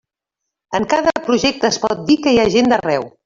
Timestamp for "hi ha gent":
2.37-2.73